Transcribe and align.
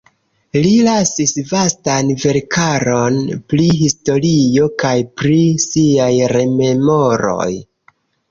Li 0.65 0.69
lasis 0.85 1.33
vastan 1.49 2.07
verkaron 2.23 3.19
pri 3.53 3.67
historio 3.83 4.65
kaj 4.85 4.95
pri 5.23 5.37
siaj 5.67 6.11
rememoroj. 6.35 7.49